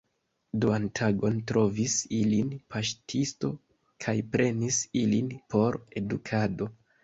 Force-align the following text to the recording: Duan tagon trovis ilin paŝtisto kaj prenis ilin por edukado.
Duan 0.61 0.87
tagon 0.99 1.35
trovis 1.51 1.97
ilin 2.21 2.49
paŝtisto 2.75 3.53
kaj 4.07 4.19
prenis 4.33 4.83
ilin 5.07 5.33
por 5.57 5.83
edukado. 6.05 6.73